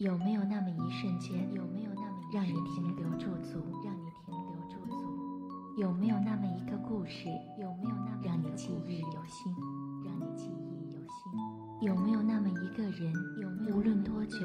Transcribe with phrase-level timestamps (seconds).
[0.00, 5.76] 有没有那么一瞬间，有没有那么让你停留驻足，让你停留驻足？
[5.76, 7.28] 有没有那么一个故事，
[7.60, 9.54] 有没有那么让你记忆犹新，
[10.02, 11.86] 让你记忆犹新？
[11.86, 14.38] 有没有那么一个人，有没有无论多久，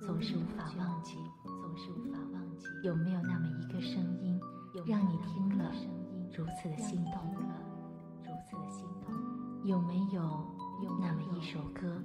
[0.00, 2.64] 总是无法忘记，总是无法忘记？
[2.82, 4.40] 有没有那么一个声音，
[4.86, 5.70] 让你听了
[6.34, 7.54] 如此的心动了，
[8.22, 9.14] 如此的心动？
[9.62, 10.42] 有没有
[10.82, 12.02] 那么一首歌，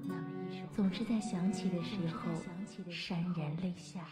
[0.76, 2.32] 总是在想起的时候
[2.90, 4.08] 潸然泪下？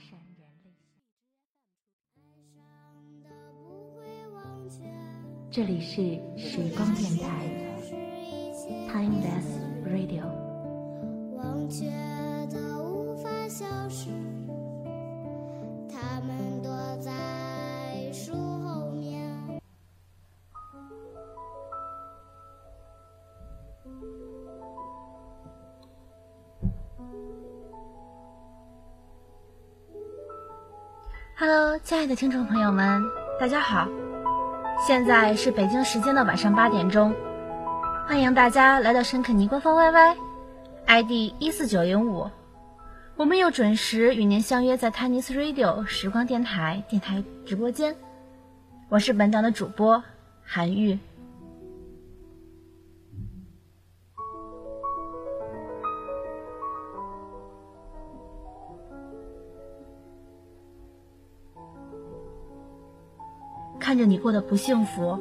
[5.51, 7.47] 这里是时光电台
[8.89, 9.45] ，Timeless
[9.85, 10.23] Radio。
[31.81, 33.01] 亲爱的听众朋友们，
[33.39, 33.87] 大家好。
[34.85, 37.15] 现在是北京时间的晚上八点钟，
[38.07, 42.29] 欢迎大家来到深肯尼官方 YY，ID 一四九零五，
[43.15, 47.95] 我们又准时与您相约在 Tennis Radio 时光电台电台直播间，
[48.89, 50.03] 我是本档的主播
[50.45, 50.99] 韩玉。
[64.05, 65.19] 你过得不幸福，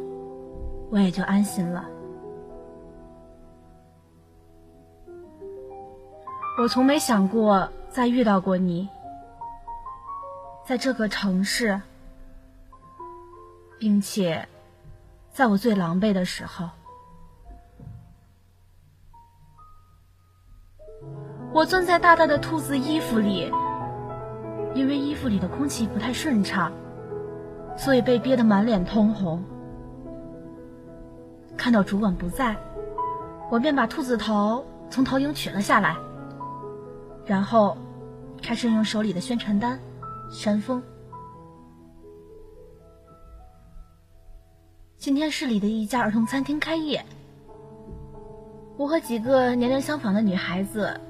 [0.91, 1.85] 我也就安心了。
[6.59, 8.89] 我从没想过再遇到过你，
[10.67, 11.81] 在这个城市，
[13.79, 14.47] 并且
[15.33, 16.69] 在我最狼狈的时候，
[21.53, 23.51] 我钻在大大的兔子衣服里，
[24.75, 26.73] 因为衣服里的空气不太顺畅。
[27.77, 29.43] 所以被憋得满脸通红。
[31.57, 32.57] 看到主管不在，
[33.51, 35.97] 我便把兔子头从投影取了下来，
[37.25, 37.77] 然后
[38.43, 39.79] 开始用手里的宣传单
[40.31, 40.83] 扇风。
[44.97, 47.05] 今天市里的一家儿童餐厅开业，
[48.77, 51.01] 我和几个年龄相仿的女孩子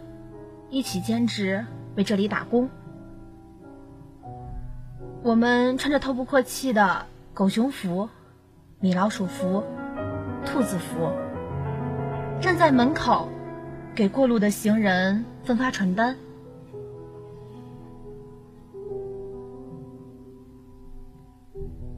[0.70, 1.64] 一起兼职
[1.96, 2.68] 为这里打工。
[5.24, 8.08] 我们穿着透不过气的狗熊服、
[8.80, 9.62] 米老鼠服、
[10.44, 11.12] 兔子服，
[12.40, 13.28] 站在门口
[13.94, 16.16] 给过路的行人分发传单。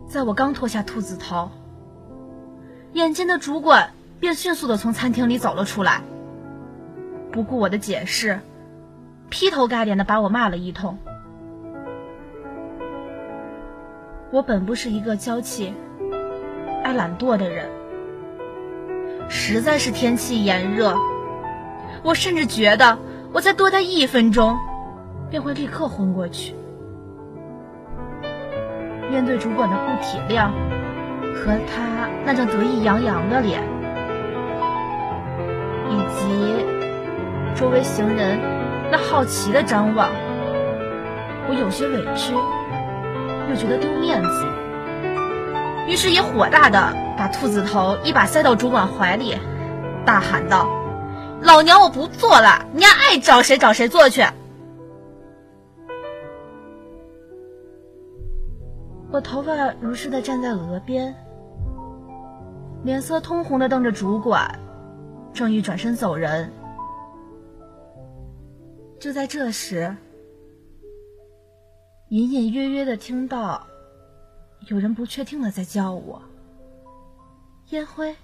[0.06, 1.50] 在我刚脱下兔子头，
[2.92, 6.02] 眼尖的主管便迅速的从餐厅里走了出来，
[7.32, 8.40] 不顾我的解释，
[9.30, 10.98] 劈头盖脸的把我骂了一通。
[14.34, 15.72] 我本不是一个娇气、
[16.82, 17.70] 爱懒惰的人，
[19.28, 20.92] 实在是天气炎热，
[22.02, 22.98] 我甚至觉得
[23.32, 24.58] 我再多待一分钟，
[25.30, 26.52] 便会立刻昏过去。
[29.08, 30.50] 面对主管的不体谅
[31.32, 33.62] 和他那张得意洋洋的脸，
[35.88, 36.64] 以及
[37.54, 38.36] 周围行人
[38.90, 40.10] 那好奇的张望，
[41.48, 42.34] 我有些委屈。
[43.48, 44.46] 又觉得丢面子，
[45.86, 49.36] 于是也火大的把兔子头一把塞到主管怀里，
[50.04, 50.68] 大喊道
[51.42, 54.24] ：“老娘我不做了，你爱找谁找谁做去！”
[59.12, 61.14] 我头发如是的站在额边，
[62.82, 64.58] 脸色通红的瞪着主管，
[65.32, 66.50] 正欲转身走人，
[68.98, 69.94] 就在这时。
[72.14, 73.66] 隐隐约约的听到，
[74.68, 76.22] 有人不确定的在叫我。
[77.70, 78.14] 烟灰，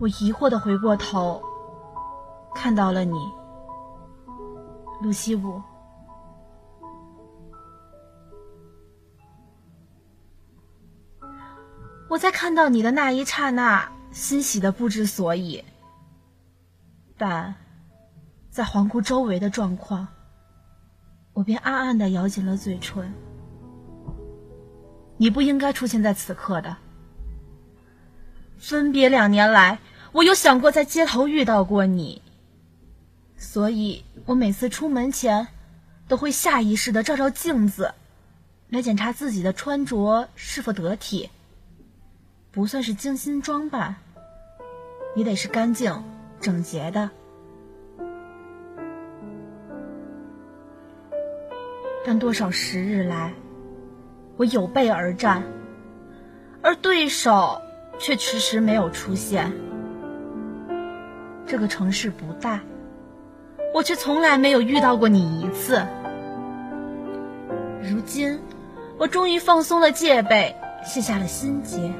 [0.00, 1.40] 我疑惑的回过头，
[2.56, 3.16] 看到了你，
[5.00, 5.62] 陆西武。
[12.08, 15.64] 我在看到你的那一刹那，欣喜的不知所以，
[17.16, 17.54] 但。
[18.54, 20.06] 在环顾周围的状况，
[21.32, 23.12] 我便暗暗的咬紧了嘴唇。
[25.16, 26.76] 你不应该出现在此刻的。
[28.56, 29.80] 分别两年来，
[30.12, 32.22] 我有想过在街头遇到过你，
[33.36, 35.48] 所以我每次出门前，
[36.06, 37.92] 都会下意识的照照镜子，
[38.68, 41.28] 来检查自己的穿着是否得体。
[42.52, 43.96] 不算是精心装扮，
[45.16, 46.04] 也得是干净
[46.40, 47.10] 整洁的。
[52.06, 53.32] 但多少时日来，
[54.36, 55.42] 我有备而战，
[56.60, 57.62] 而对手
[57.98, 59.50] 却迟迟没有出现。
[61.46, 62.60] 这个城市不大，
[63.72, 65.82] 我却从来没有遇到过你一次。
[67.82, 68.38] 如今，
[68.98, 70.54] 我终于放松了戒备，
[70.84, 71.90] 卸下了心结，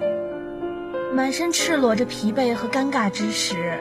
[1.14, 3.78] 满身赤裸着疲惫和尴尬之时，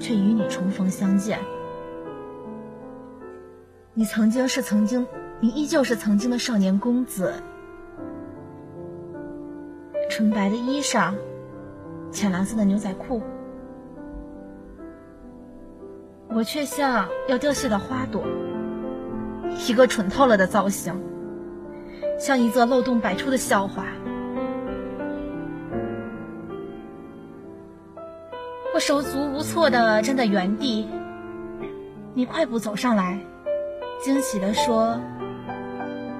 [0.00, 1.38] 却与你重逢相见。
[3.94, 5.04] 你曾经是曾经，
[5.40, 7.32] 你依旧是曾经的少年公子，
[10.10, 11.14] 纯白的衣裳，
[12.10, 13.22] 浅蓝色的牛仔裤。
[16.30, 18.24] 我却像要凋谢的花朵，
[19.68, 21.00] 一个蠢透了的造型，
[22.18, 23.86] 像一则漏洞百出的笑话。
[28.74, 30.88] 我手足无措的站在原地，
[32.14, 33.20] 你快步走上来，
[34.02, 35.00] 惊喜的说：“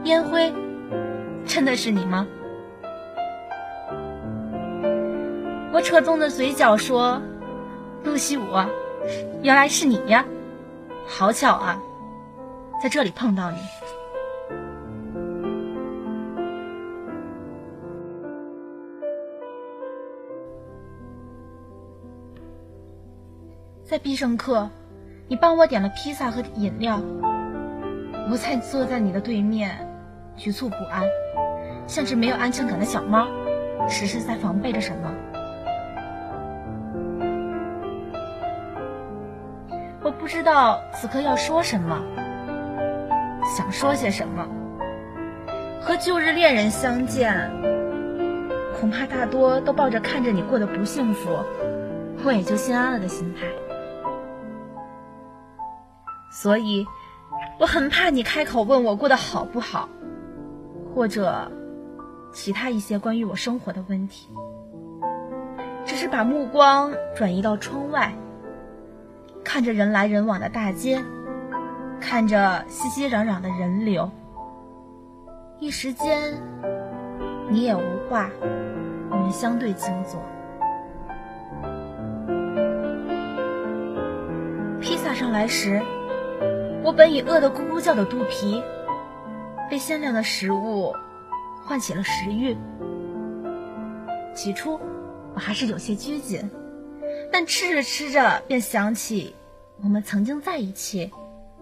[0.04, 0.52] 烟灰，
[1.46, 2.26] 真的是你吗？”
[5.72, 7.20] 我扯动着嘴角说
[8.04, 8.42] ：“陆西武。”
[9.42, 10.24] 原来是你呀，
[11.06, 11.80] 好巧啊，
[12.82, 13.56] 在这里碰到你。
[23.84, 24.68] 在必胜客，
[25.28, 27.00] 你帮我点了披萨和饮料，
[28.30, 29.87] 我才坐在你的对面，
[30.38, 31.02] 局促不安，
[31.88, 33.26] 像只没有安全感的小猫，
[33.88, 35.12] 时时在防备着什么。
[40.00, 42.00] 我不知道此刻要说什么，
[43.56, 44.46] 想说些什么。
[45.80, 47.50] 和旧日恋人相见，
[48.78, 51.30] 恐怕大多都抱着看着你过得不幸福，
[52.24, 53.46] 我也就心安了的心态。
[56.30, 56.86] 所以，
[57.58, 59.88] 我很怕你开口问我过得好不好，
[60.98, 61.48] 或者
[62.32, 64.28] 其他一些关于我生活的问题，
[65.86, 68.12] 只是把目光转移到窗外。
[69.44, 71.00] 看着人来人往的大街，
[72.00, 74.10] 看着熙熙攘攘的人流，
[75.60, 76.34] 一时间
[77.48, 78.28] 你也无话，
[79.08, 80.20] 我们相对静坐。
[84.80, 85.80] 披萨上来时，
[86.82, 88.60] 我本已饿得咕咕叫的肚皮，
[89.68, 90.94] 被鲜亮的食物
[91.64, 92.56] 唤起了食欲。
[94.34, 94.80] 起初
[95.34, 96.50] 我还是有些拘谨，
[97.32, 99.34] 但吃着吃着便想起。
[99.82, 101.12] 我们曾经在一起，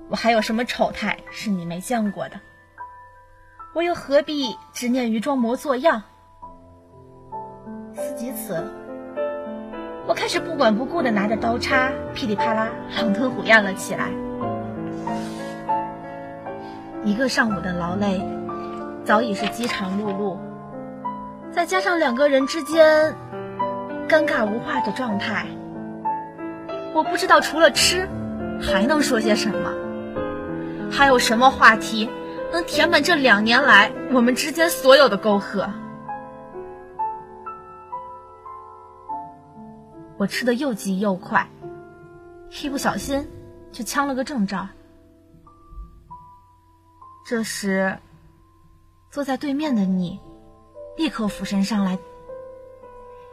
[0.09, 2.41] 我还有什么丑态是你没见过的？
[3.75, 6.03] 我又何必执念于装模作样？
[7.95, 8.65] 思及此，
[10.07, 14.11] 我开始不管不顾的拿着刀叉，噼里啪啦狼吞虎咽了起来。
[17.07, 18.21] 一个上午的劳累，
[19.05, 20.37] 早已是饥肠辘辘，
[21.53, 23.15] 再加上两个人之间
[24.09, 25.47] 尴尬无话的状态。
[26.93, 28.09] 我不知道除了吃，
[28.61, 29.73] 还能说些什么？
[30.91, 32.11] 还有什么话题
[32.53, 35.71] 能填满这两年来我们之间所有的沟壑？
[40.17, 41.49] 我吃的又急又快，
[42.61, 43.29] 一不小心
[43.71, 44.71] 就呛了个正着。
[47.29, 47.99] 这时，
[49.11, 50.21] 坐在对面的你，
[50.97, 51.99] 立刻俯身上来，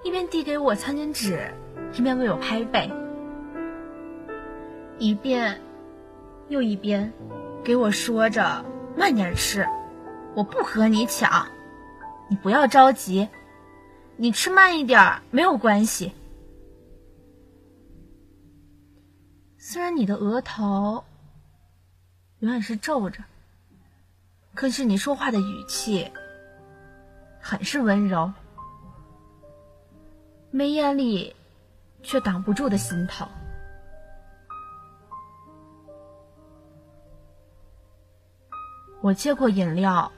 [0.04, 1.54] 一边递给我餐巾纸，
[1.94, 2.92] 一边为我拍背。
[4.98, 5.62] 一遍
[6.48, 7.14] 又一遍，
[7.64, 8.66] 给我说着
[8.98, 9.64] 慢点吃，
[10.36, 11.46] 我不和你抢，
[12.32, 13.30] 你不要着急，
[14.18, 16.12] 你吃慢一点没有关系。
[19.60, 21.04] 虽然你的额头
[22.40, 23.24] 永远是皱着，
[24.63, 26.10] 可是你说话的语气
[27.41, 28.32] 很是温柔，
[30.51, 31.36] 眉眼里
[32.01, 33.27] 却挡不住的心疼。
[39.01, 40.10] 我接过饮料，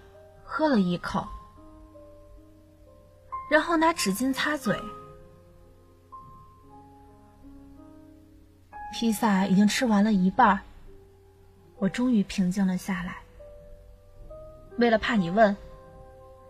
[0.43, 1.27] 喝了一口，
[3.49, 4.79] 然后拿纸巾擦嘴。
[8.93, 10.61] 披萨已经吃完了一半，
[11.77, 13.24] 我终于平静了下来。
[14.77, 15.55] 为了怕你问，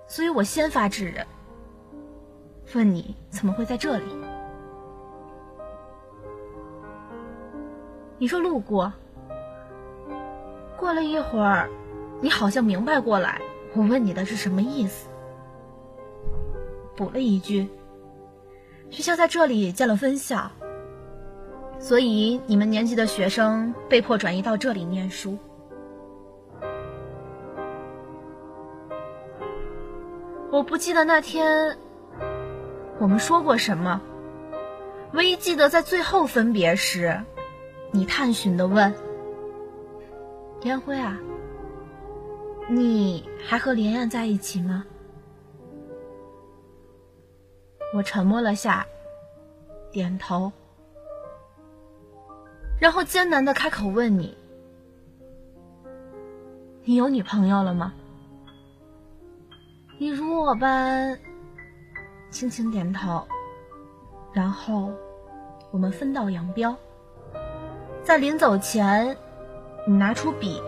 [0.08, 1.25] 所以我先发制人，
[2.74, 4.05] 问你怎么会在这里？
[8.17, 8.91] 你说路过，
[10.77, 11.70] 过了一会儿。
[12.22, 13.41] 你好像明白过来，
[13.74, 15.10] 我问你的是什么意思？
[16.96, 17.67] 补了一句
[18.89, 20.50] ：“学校在这里建了分校，
[21.77, 25.38] 所以你们年级的学生被迫转移到这里念书。”
[30.55, 31.77] 我不记得那天
[32.97, 34.00] 我们说过什么，
[35.12, 37.21] 唯一记得在最后分别时，
[37.91, 38.93] 你探寻的问
[40.63, 41.19] ：“烟灰啊，
[42.69, 44.85] 你还和莲艳在一起吗？”
[47.93, 48.88] 我沉默了下，
[49.91, 50.50] 点头，
[52.79, 54.38] 然后艰难的开口问你
[56.85, 57.93] ：“你有女朋友了吗？”
[59.97, 61.17] 你如我般
[62.29, 63.25] 轻轻点头，
[64.33, 64.91] 然后
[65.71, 66.75] 我们分道扬镳。
[68.03, 69.15] 在临走前，
[69.87, 70.61] 你拿出笔，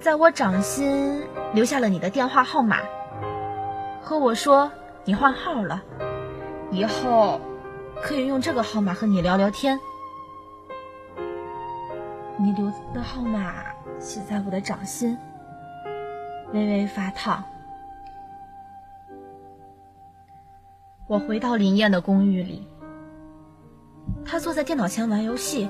[0.00, 2.78] 在我掌心留下了你的电话号码，
[4.00, 4.72] 和我说
[5.04, 5.82] 你换号了，
[6.70, 7.38] 以后
[8.02, 9.78] 可以用这个号码和你聊聊天。
[12.38, 13.52] 你留的号码
[13.98, 15.14] 写在我的掌心。
[16.52, 17.44] 微微发烫。
[21.10, 22.64] 我回到林燕的公寓里，
[24.24, 25.68] 她坐在电脑前玩游戏。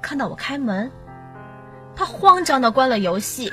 [0.00, 0.90] 看到我开门，
[1.94, 3.52] 她慌张的关了游戏。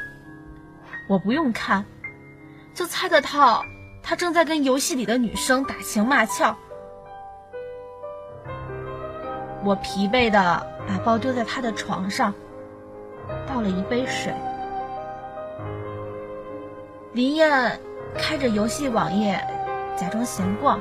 [1.10, 1.84] 我不用看，
[2.74, 3.62] 就猜得到
[4.02, 6.56] 她正在跟游戏里的女生打情骂俏。
[9.66, 12.34] 我疲惫的把包丢在她的床上，
[13.46, 14.34] 倒了一杯水。
[17.12, 17.78] 林燕
[18.18, 19.46] 开着游戏网页，
[19.98, 20.80] 假装闲逛，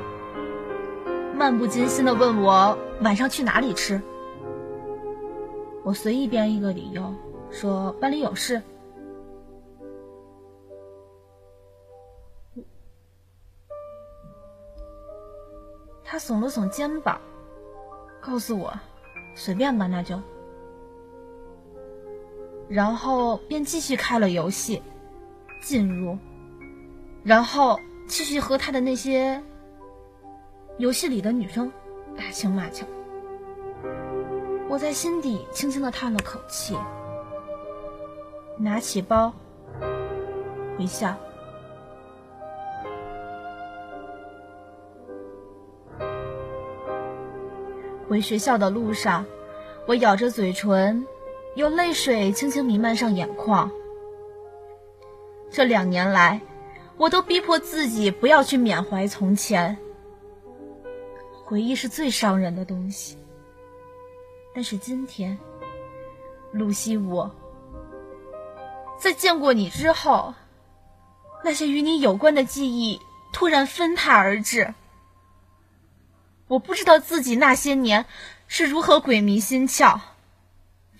[1.35, 3.99] 漫不经心的问我晚上去哪里吃。
[5.83, 7.11] 我随意编一个理由，
[7.49, 8.61] 说班里有事。
[16.03, 17.19] 他耸了耸肩膀，
[18.21, 18.71] 告诉我
[19.35, 20.21] 随便吧，那就。
[22.69, 24.83] 然后便继续开了游戏，
[25.61, 26.17] 进入。
[27.23, 29.41] 然后继续和他的那些
[30.77, 31.71] 游戏里的女生
[32.17, 32.85] 打情骂俏。
[34.69, 36.75] 我在心底轻轻的叹了口气，
[38.57, 39.33] 拿起包，
[40.77, 41.15] 回校。
[48.09, 49.25] 回学校的路上，
[49.85, 51.05] 我咬着嘴唇，
[51.55, 53.69] 有泪水轻轻弥漫上眼眶。
[55.51, 56.39] 这两年来。
[56.97, 59.77] 我都逼迫自己不要去缅怀从前。
[61.45, 63.17] 回忆是最伤人的东西。
[64.53, 65.37] 但是今天，
[66.51, 67.29] 露西，我
[68.99, 70.33] 在见过你之后，
[71.43, 72.99] 那些与你有关的记忆
[73.31, 74.73] 突然纷沓而至。
[76.47, 78.05] 我不知道自己那些年
[78.47, 79.99] 是如何鬼迷心窍，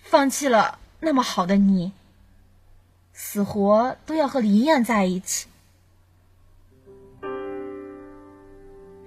[0.04, 1.94] 放弃了那么好的你，
[3.12, 5.48] 死活都要和林燕在一起。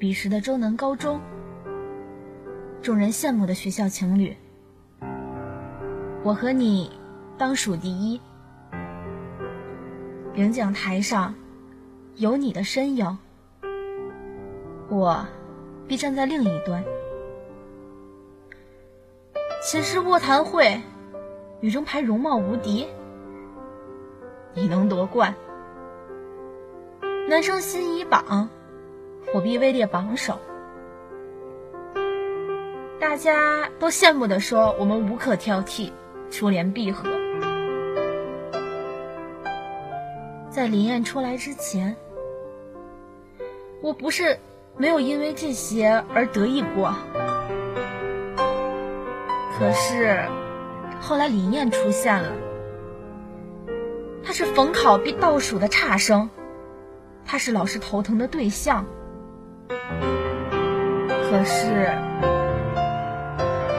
[0.00, 1.21] 彼时的周南高中，
[2.80, 4.35] 众人羡慕的学校情侣，
[6.23, 6.90] 我和你
[7.37, 8.19] 当属第一。
[10.33, 11.35] 领奖台上
[12.14, 13.19] 有你的身影，
[14.88, 15.26] 我
[15.87, 16.83] 必站在另一端。
[19.62, 20.80] 寝室卧谈会，
[21.61, 22.88] 女中排容貌无敌，
[24.54, 25.35] 你能夺冠。
[27.28, 28.49] 男生心仪榜。
[29.33, 30.39] 我必位列榜首，
[32.99, 35.93] 大家都羡慕的说我们无可挑剔，
[36.31, 37.09] 珠联璧合。
[40.50, 41.97] 在林燕出来之前，
[43.81, 44.37] 我不是
[44.77, 46.93] 没有因为这些而得意过。
[49.57, 50.25] 可是
[51.00, 52.33] 后来林燕出现了，
[54.25, 56.29] 她是逢考必倒数的差生，
[57.25, 58.85] 她是老师头疼的对象。
[61.31, 61.93] 可是，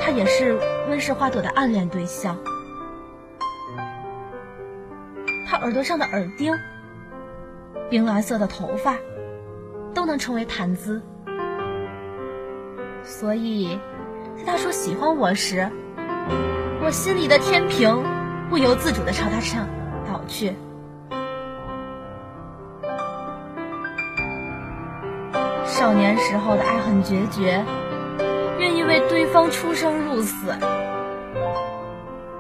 [0.02, 0.58] 他也是
[0.90, 2.38] 温室花朵的暗恋对象。
[5.48, 6.54] 他耳朵上的耳钉，
[7.90, 8.96] 冰蓝色的头发，
[9.94, 11.02] 都能成为谈资。
[13.04, 13.78] 所以，
[14.38, 15.70] 在他说喜欢我时，
[16.82, 18.02] 我心里的天平
[18.50, 19.68] 不由自主的朝他上
[20.08, 20.56] 倒去。
[25.82, 27.66] 少年时候的爱很决绝，
[28.60, 30.52] 愿意为对方出生入死；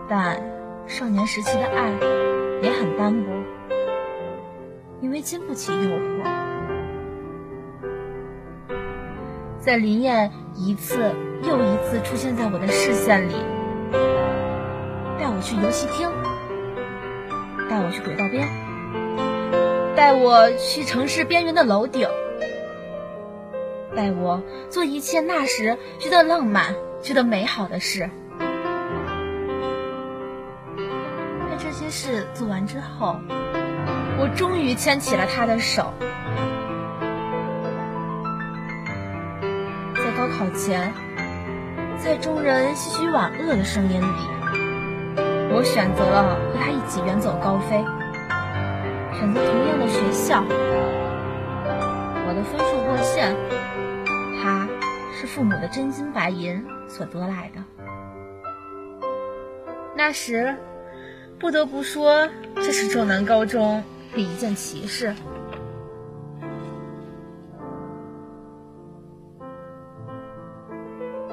[0.07, 0.39] 但
[0.85, 1.89] 少年时期的爱
[2.61, 3.31] 也很单薄，
[5.01, 6.21] 因为经不起诱惑。
[9.59, 13.33] 在林燕一次又一次出现在我的视线里，
[15.19, 16.07] 带我去游戏厅，
[17.67, 18.47] 带我去轨道边，
[19.95, 22.07] 带我去城市边缘的楼顶，
[23.95, 28.09] 带我做一切那时觉得浪漫、觉得美好的事。
[30.77, 33.17] 在这些事做完之后，
[34.17, 35.93] 我终于牵起了他的手。
[39.95, 40.93] 在高考前，
[41.97, 44.27] 在众人唏嘘晚恶的声音里，
[45.51, 47.83] 我选择了和他一起远走高飞。
[49.19, 50.43] 选择同样的学校，
[52.25, 53.35] 我的分数过线，
[55.33, 57.63] 父母的真金白银所得来的。
[59.95, 60.53] 那时，
[61.39, 63.81] 不得不说，这是重南高中
[64.13, 65.15] 的一件奇事。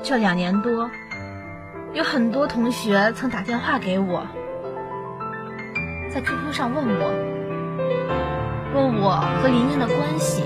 [0.00, 0.88] 这两年多，
[1.92, 4.24] 有很多同学曾打电话给我，
[6.14, 7.12] 在 QQ 上问我。
[8.74, 10.44] 问我和林燕的关系，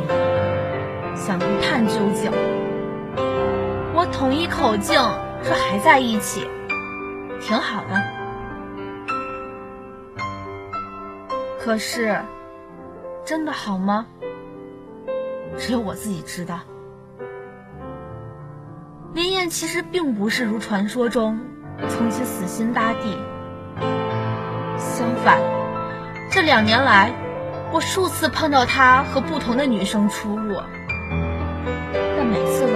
[1.14, 2.32] 想一探究竟。
[4.12, 5.00] 统一口径
[5.42, 6.46] 说还在一起，
[7.40, 8.02] 挺好的。
[11.58, 12.20] 可是，
[13.24, 14.06] 真的好吗？
[15.58, 16.60] 只有我自己知道。
[19.14, 21.38] 林燕其实并不是如传说中
[21.88, 23.18] 从此死心塌地，
[24.78, 25.38] 相反，
[26.30, 27.12] 这两年来。
[27.74, 30.60] 我数次碰到他和不同的女生出入，
[31.94, 32.66] 但每次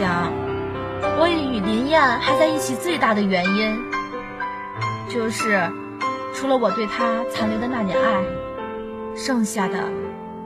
[0.00, 0.32] 想，
[1.18, 3.78] 我与林燕还在一起最大的原因，
[5.10, 5.70] 就是
[6.32, 8.24] 除了我对他残留的那点爱，
[9.14, 9.92] 剩下的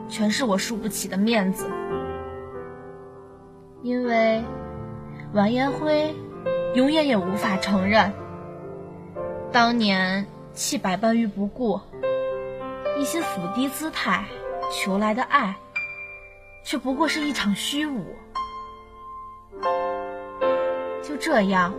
[0.08, 1.70] 全是我输不起的面子。
[3.84, 4.42] 因为
[5.32, 6.12] 完颜辉
[6.74, 8.12] 永远也无法承认。
[9.52, 11.80] 当年弃百般于不顾，
[12.98, 14.24] 一些俯低姿态
[14.72, 15.54] 求来的爱，
[16.64, 18.16] 却不过是一场虚无。
[21.02, 21.72] 就这样，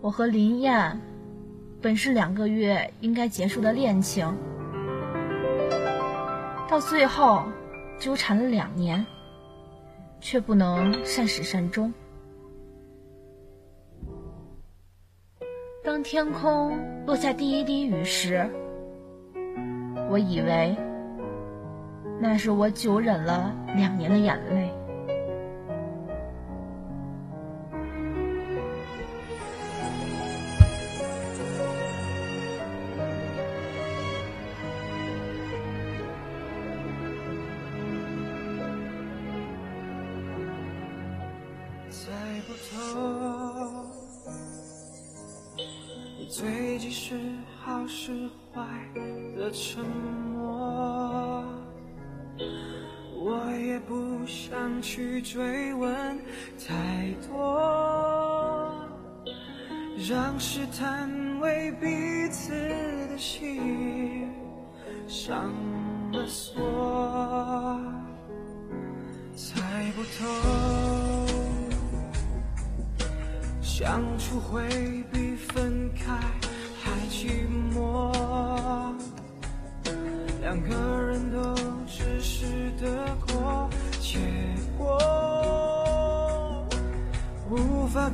[0.00, 1.00] 我和林燕
[1.80, 4.36] 本是两个月应该结束的恋情，
[6.68, 7.44] 到最后
[7.98, 9.04] 纠缠了两年，
[10.20, 11.92] 却不能善始善终。
[15.82, 18.48] 当天空落下第一滴雨时，
[20.10, 20.76] 我以为
[22.20, 24.70] 那是我久忍了两年的眼泪。
[54.80, 56.18] 去追问
[56.66, 58.72] 太多，
[60.08, 62.52] 让试探为彼此
[63.10, 64.28] 的心
[65.06, 65.52] 上
[66.12, 67.80] 了锁，
[69.36, 70.24] 猜不透，
[73.60, 75.04] 相处会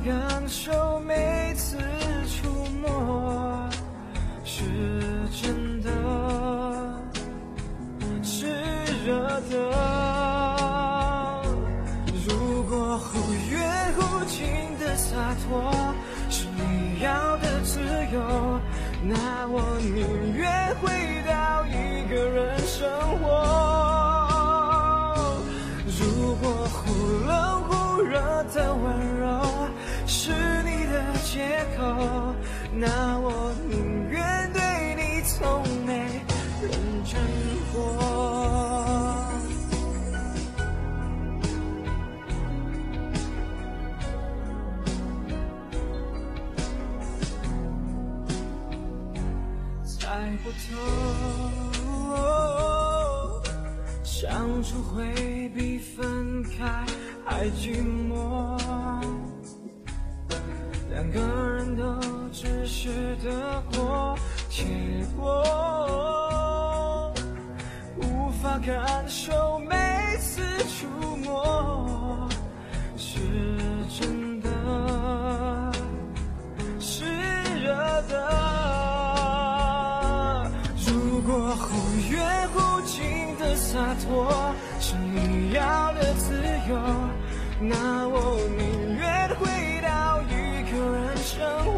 [0.07, 0.15] 感
[0.47, 1.77] 受每次
[2.25, 2.47] 触
[2.81, 3.69] 摸
[4.45, 4.63] 是
[5.43, 5.91] 真的，
[8.23, 8.47] 是
[9.05, 9.17] 热
[9.49, 9.53] 的。
[12.25, 14.47] 如果忽远忽近
[14.79, 15.73] 的洒脱
[16.29, 16.87] 是你。
[16.99, 17.79] 要的自
[18.11, 18.59] 由，
[19.03, 19.61] 那我
[31.77, 32.33] 口，
[83.77, 84.27] 洒脱，
[84.79, 86.75] 是你要的自由，
[87.59, 89.45] 那我宁愿回
[89.83, 90.33] 到一
[90.71, 91.71] 个人生活。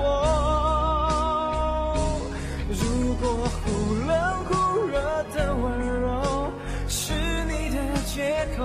[2.69, 4.95] 如果忽冷忽热
[5.33, 5.61] 的温
[5.99, 6.49] 柔
[6.87, 7.11] 是
[7.43, 8.63] 你的借口，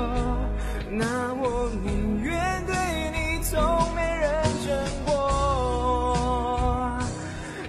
[0.88, 2.72] 那我宁愿对
[3.10, 3.60] 你从
[3.96, 4.30] 没认
[4.64, 5.10] 真过。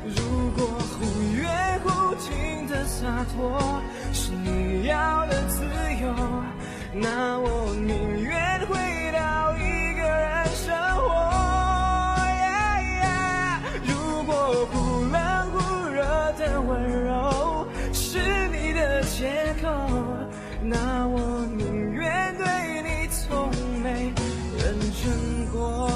[0.05, 0.13] 如
[0.51, 0.59] 果
[0.91, 0.95] 忽
[1.33, 3.81] 远忽近的洒脱
[4.13, 5.24] 是你要
[6.01, 6.13] 有，
[6.93, 8.75] 那我宁愿回
[9.11, 11.05] 到一个人生活。
[13.85, 16.03] 如果忽冷忽热
[16.37, 19.69] 的温柔是你的借口，
[20.61, 22.45] 那我宁愿对
[22.81, 23.49] 你从
[23.81, 24.13] 没
[24.57, 25.89] 认真过。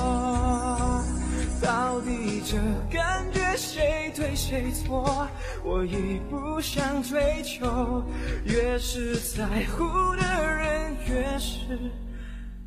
[1.62, 2.58] 到底这
[2.90, 5.28] 感觉谁对谁错？
[5.64, 8.04] 我已不想追求，
[8.46, 10.22] 越是在乎的
[10.56, 11.92] 人，越是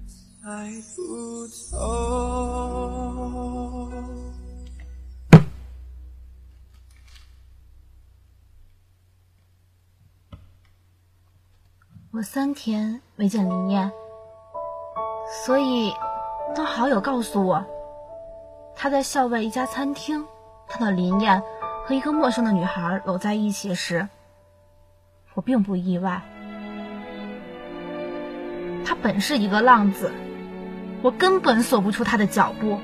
[0.07, 1.79] 猜不透。
[12.15, 13.91] 我三天没见林燕，
[15.47, 15.91] 所以
[16.55, 17.65] 当好友告诉我
[18.77, 20.23] 他在校外一家餐厅
[20.69, 21.43] 看到林燕
[21.85, 24.09] 和一个陌生的女孩搂在一起时，
[25.35, 26.23] 我并不意外。
[28.85, 30.13] 他本是一个浪子，
[31.03, 32.81] 我根本锁不出他的脚步，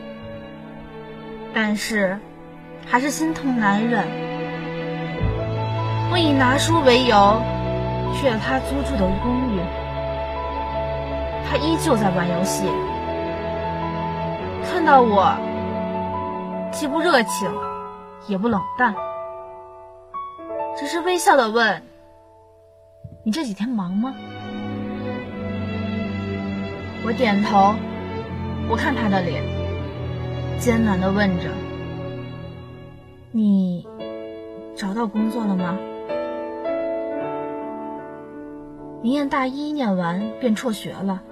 [1.55, 2.19] 但是
[2.87, 4.05] 还是心痛难忍。
[6.11, 7.43] 我以拿书为由。
[8.15, 9.61] 去了他租住的公寓，
[11.47, 12.65] 他依旧在玩游戏。
[14.65, 15.37] 看到我，
[16.73, 17.49] 既不热情，
[18.29, 18.95] 也不冷淡，
[20.77, 21.83] 只是微笑的问
[23.25, 24.15] ：“你这几天忙吗？”
[27.05, 27.75] 我点头，
[28.71, 29.43] 我看他的脸，
[30.61, 31.51] 艰难的问着
[33.33, 33.89] ：“你
[34.77, 35.79] 找到工作了吗？”
[39.03, 41.23] 林燕大一念完便辍学了。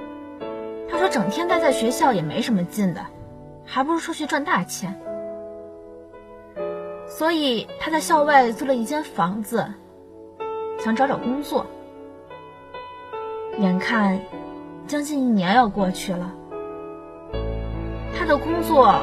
[0.91, 3.05] 她说：“整天待在学校也没什么劲的，
[3.67, 4.99] 还不如出去赚大钱。”
[7.19, 9.67] 所以他在校外租了一间房子，
[10.79, 11.65] 想找找工作。
[13.59, 14.21] 眼看
[14.87, 16.31] 将近一年要过去了，
[18.15, 19.01] 他的工作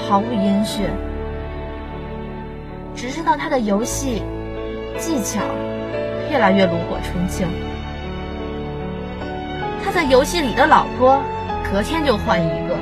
[0.00, 0.84] 毫无音讯，
[2.96, 4.20] 只知道他的游戏
[4.98, 5.38] 技巧
[6.32, 7.46] 越来越炉火纯青。
[9.84, 11.22] 他在游戏里的老婆，
[11.70, 12.76] 隔天就换一个。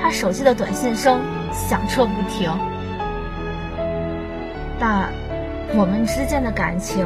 [0.00, 1.20] 他手机的短信声
[1.52, 2.50] 响彻不停，
[4.80, 5.12] 但
[5.74, 7.04] 我们之间的感情，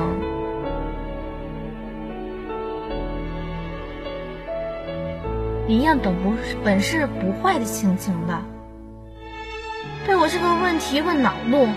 [5.67, 8.39] 林燕本不本是不坏的心情的，
[10.07, 11.69] 被我这个问题问恼怒，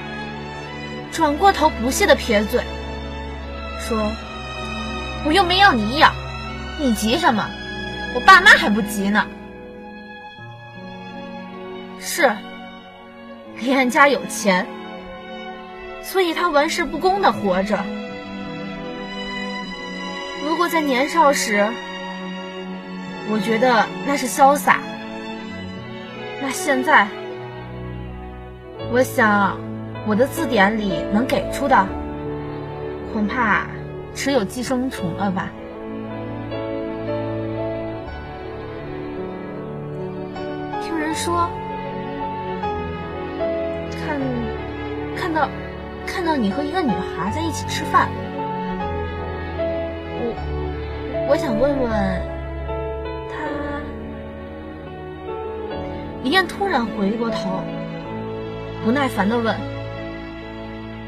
[1.12, 2.62] 转过头不屑的撇嘴，
[3.79, 4.12] 说
[5.25, 6.12] ：“我又没要你养。”
[6.77, 7.49] 你急什么？
[8.13, 9.25] 我爸妈还不急呢。
[12.01, 12.29] 是，
[13.58, 14.67] 林燕家有钱，
[16.05, 17.83] 所以他玩世不恭的活着。
[20.47, 21.67] 如果在年少时，
[23.29, 24.79] 我觉得那是潇洒，
[26.41, 27.07] 那现在，
[28.93, 29.57] 我想
[30.07, 31.87] 我的字典里能给出的，
[33.11, 33.65] 恐怕
[34.13, 35.49] 只有寄生虫了吧。
[40.83, 41.49] 听人说，
[46.25, 48.09] 看到你和一个女孩在一起吃饭，
[50.17, 51.91] 我，我想问问，
[53.29, 53.45] 她。
[56.23, 57.61] 李燕突然回过头，
[58.83, 59.55] 不耐烦的问：“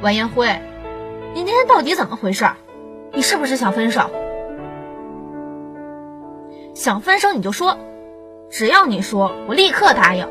[0.03, 0.45] 完颜辉，
[1.33, 2.45] 你那天到底怎么回事？
[3.11, 4.11] 你是不是想分手？
[6.75, 7.75] 想分手你就说。”
[8.51, 10.27] 只要你说，我立刻答应。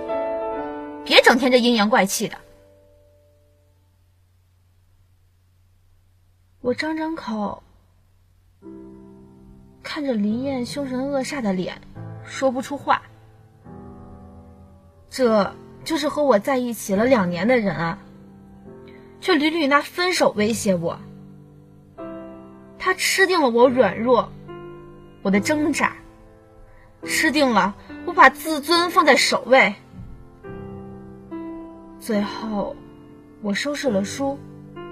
[1.04, 2.36] 别整天这阴阳怪气的。
[6.66, 7.62] 我张张口，
[9.84, 11.80] 看着林燕凶神恶煞的脸，
[12.24, 13.02] 说不出话。
[15.08, 18.00] 这就是和我在一起了两年的人啊，
[19.20, 20.98] 却屡屡拿分手威胁我。
[22.80, 24.32] 他吃定了我软弱，
[25.22, 25.94] 我的挣扎，
[27.04, 27.76] 吃定了。
[28.06, 29.72] 我把自尊放在首位，
[32.00, 32.74] 最后
[33.40, 34.36] 我收拾了书，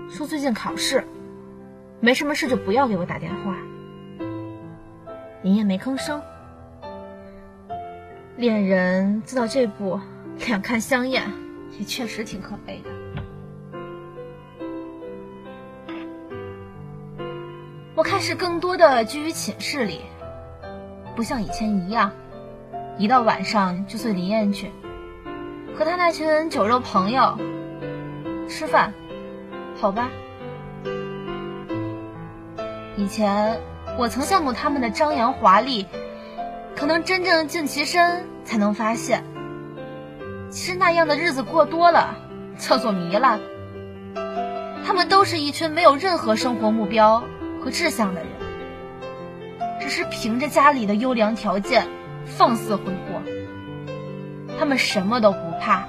[0.08, 1.04] 说最近考试，
[2.04, 3.56] 没什么事就不要给我打电话。
[5.40, 6.20] 林燕没吭声。
[8.36, 9.98] 恋人做到这步，
[10.46, 11.22] 两看相厌，
[11.78, 12.90] 也确实挺可悲的。
[17.94, 20.02] 我开始更多的居于寝室里，
[21.16, 22.12] 不像以前一样，
[22.98, 24.70] 一到晚上就随林燕去，
[25.74, 27.38] 和他那群酒肉朋友
[28.46, 28.92] 吃饭，
[29.74, 30.10] 好吧。
[32.96, 33.60] 以前
[33.98, 35.86] 我曾羡慕他们的张扬华丽。
[36.76, 39.22] 可能真正静其身，才能发现，
[40.50, 42.16] 其实那样的日子过多了，
[42.58, 43.38] 叫做糜烂。
[44.84, 47.22] 他们都是一群没有任何生活目标
[47.62, 48.28] 和志向的人，
[49.80, 51.86] 只是凭着家里的优良条件
[52.26, 53.22] 放肆挥霍。
[54.58, 55.86] 他们什么都不怕，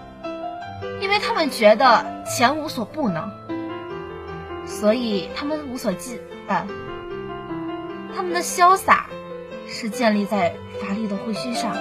[1.01, 3.31] 因为他们觉得钱无所不能，
[4.67, 6.65] 所以他们无所忌惮。
[8.15, 9.07] 他们的潇洒。
[9.67, 11.75] 是建立在法力的废墟上。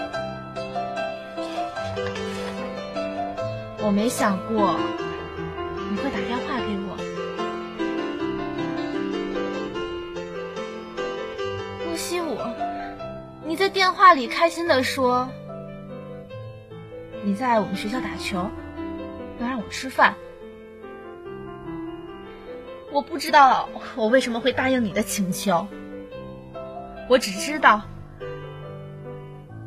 [3.83, 4.75] 我没想过
[5.91, 6.97] 你会打电话给我。
[11.85, 12.39] 顾西武，
[13.47, 15.29] 你在电话里开心的说
[17.23, 18.51] 你在我们学校打球，
[19.41, 20.15] 要让我吃饭。
[22.91, 25.69] 我不知道我为什么会答应你的请求。
[27.09, 27.83] 我只知道，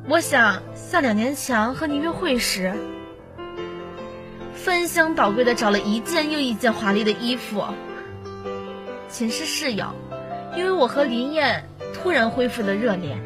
[0.07, 2.73] 我想像两年前和你约会时，
[4.53, 7.63] 翻箱倒柜的找了一件又一件华丽的衣服。
[9.07, 9.85] 寝室室友，
[10.55, 13.17] 因为我和林燕突然恢复了热恋，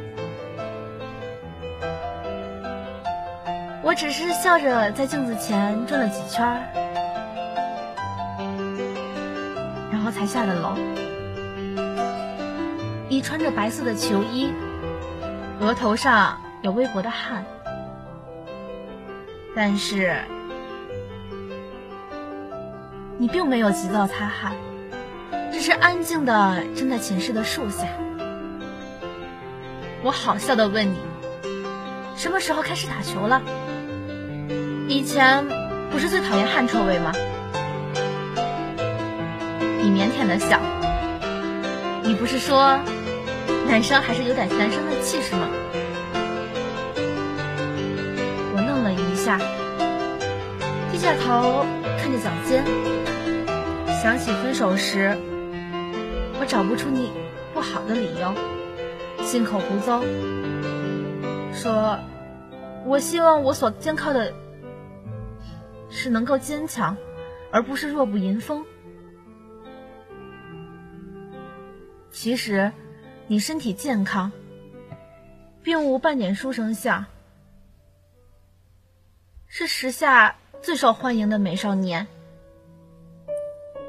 [3.81, 6.45] 我只是笑着在镜子前转了几圈，
[9.91, 11.00] 然后才下了楼。
[13.11, 14.53] 你穿着白色的球衣，
[15.59, 17.43] 额头上有微薄的汗，
[19.53, 20.15] 但是
[23.17, 24.53] 你并没有急躁擦汗，
[25.51, 27.85] 只是安静的站在寝室的树下。
[30.03, 30.97] 我好笑的问你，
[32.15, 33.41] 什么时候开始打球了？
[34.87, 35.45] 以前
[35.91, 37.11] 不是最讨厌汗臭味吗？
[39.81, 40.61] 你腼腆的笑，
[42.03, 42.79] 你不是说？
[43.71, 45.47] 男生还是有点男生的气势嘛。
[48.53, 49.39] 我愣了一下，
[50.91, 51.65] 低下头
[51.97, 52.65] 看着脚尖，
[54.03, 55.17] 想起分手时，
[56.37, 57.13] 我找不出你
[57.53, 58.33] 不好的理由，
[59.23, 60.03] 信口胡诌，
[61.53, 61.97] 说
[62.85, 64.33] 我希望我所肩靠的
[65.89, 66.97] 是能够坚强，
[67.51, 68.65] 而不是弱不禁风。
[72.11, 72.73] 其实。
[73.27, 74.31] 你身体健康，
[75.63, 77.05] 并无半点书生相，
[79.47, 82.07] 是时下最受欢迎的美少年。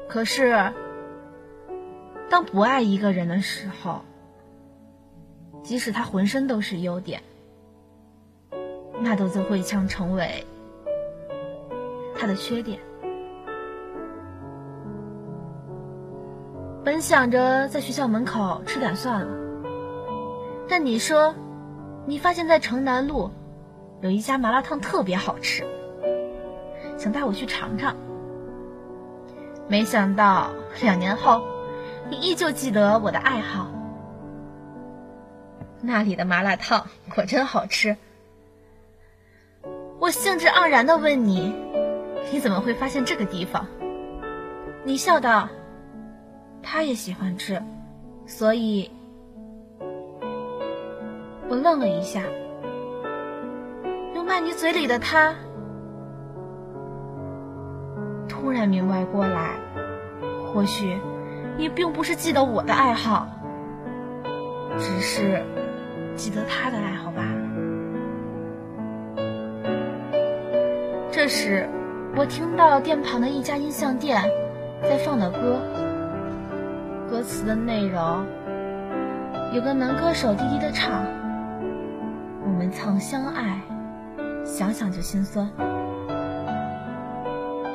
[0.07, 0.73] 可是，
[2.29, 4.05] 当不爱一个人的时候，
[5.63, 7.21] 即使他浑身都是优点，
[9.01, 10.45] 那都就会将成为
[12.17, 12.79] 他的缺点。
[17.03, 19.27] 想着在学校门口吃点算了，
[20.69, 21.35] 但你说，
[22.05, 23.29] 你发现在城南路
[23.99, 25.65] 有一家麻辣烫特别好吃，
[26.97, 27.93] 想带我去尝尝。
[29.67, 31.41] 没想到两年后，
[32.09, 33.67] 你依旧记得我的爱好。
[35.81, 37.97] 那里的麻辣烫果真好吃。
[39.99, 41.53] 我兴致盎然的问你，
[42.31, 43.67] 你怎么会发现这个地方？
[44.85, 45.49] 你笑道。
[46.63, 47.61] 他也喜欢吃，
[48.25, 48.89] 所以，
[51.49, 52.23] 我愣了一下。
[54.13, 55.35] 流卖你嘴里的他，
[58.27, 59.55] 突然明白过来，
[60.47, 60.97] 或许
[61.57, 63.27] 你并不是记得我的爱好，
[64.77, 65.43] 只是
[66.15, 67.49] 记得他的爱好罢了。
[71.11, 71.69] 这时，
[72.15, 74.23] 我听到店旁的一家音像店
[74.81, 75.59] 在放的歌。
[77.13, 78.25] 歌词的内容，
[79.53, 81.05] 有个男歌手低低的唱
[82.43, 83.61] ：“我们曾相爱，
[84.43, 85.47] 想想就心酸。”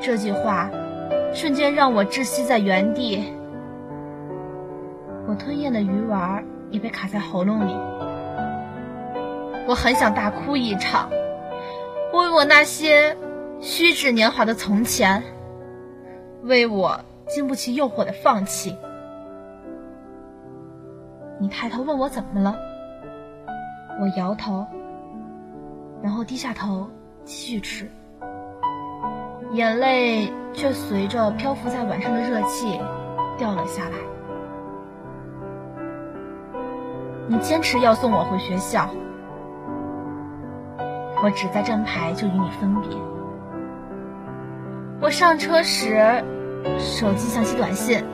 [0.03, 0.69] 这句话
[1.33, 3.33] 瞬间让我窒息在原地，
[5.29, 7.73] 我吞咽的鱼丸也被卡在喉咙里。
[9.69, 11.11] 我很想大哭一场，
[12.13, 13.17] 为我那些
[13.61, 15.23] 虚掷年华的从前，
[16.43, 18.75] 为我经不起诱惑的放弃。
[21.41, 22.53] 你抬头问我怎么了，
[24.01, 24.67] 我摇头，
[26.03, 26.91] 然后低下头
[27.25, 27.89] 继续吃，
[29.53, 32.81] 眼泪却随着漂浮在碗上的热气
[33.37, 33.91] 掉了下来。
[37.29, 38.89] 你坚持要送我回学校，
[41.23, 42.91] 我只在站牌就与你分别。
[45.01, 46.21] 我上车时，
[46.81, 48.05] 手机响起短信，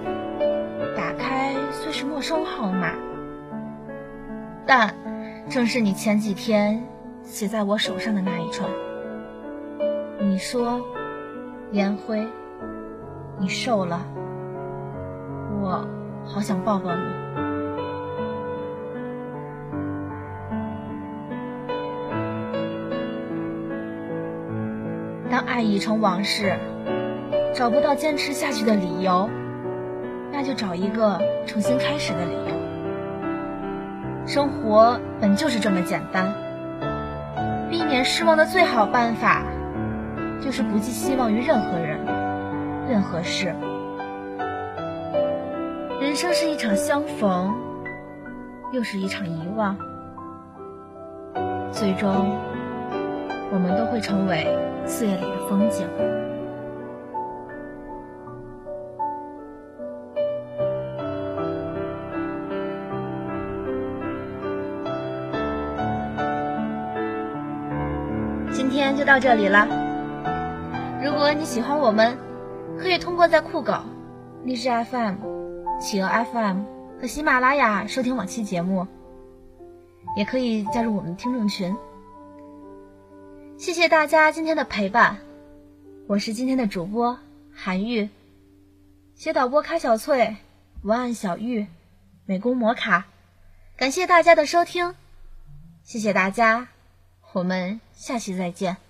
[0.95, 2.91] 打开虽是陌生号码。
[4.67, 4.95] 但
[5.49, 6.83] 正是你前几天
[7.23, 8.69] 写在我手上的那一串。
[10.19, 10.81] 你说，
[11.73, 12.27] 烟灰，
[13.39, 14.01] 你瘦了，
[15.61, 15.87] 我
[16.25, 17.03] 好想抱抱你。
[25.31, 26.57] 当爱已成往事，
[27.55, 29.29] 找不到坚持下去的理由，
[30.33, 32.64] 那就找一个重新开始的理由。
[34.27, 36.33] 生活本就是这么简单，
[37.69, 39.43] 避免失望的最好办法，
[40.41, 41.99] 就是不寄希望于任何人、
[42.89, 43.55] 任何事。
[46.01, 47.55] 人生是一场相逢，
[48.73, 49.77] 又是一场遗忘，
[51.71, 52.11] 最终，
[53.53, 54.49] 我们都会成为
[54.87, 55.87] 岁月里的风景。
[69.05, 69.69] 到这里了。
[71.05, 72.17] 如果你喜欢我们，
[72.79, 73.75] 可以通过在酷狗、
[74.45, 75.17] 荔枝 FM、
[75.81, 76.63] 企鹅 FM
[77.01, 78.87] 和喜马拉雅收听往期节目，
[80.17, 81.77] 也可以加入我们的听众群。
[83.59, 85.19] 谢谢大家今天的陪伴，
[86.07, 87.19] 我是今天的主播
[87.53, 88.09] 韩玉，
[89.15, 90.37] 写导播开小翠，
[90.83, 91.67] 文案小玉，
[92.25, 93.05] 美工摩卡，
[93.77, 94.95] 感谢大家的收听，
[95.83, 96.69] 谢谢大家。
[97.33, 98.84] 我们下期再见。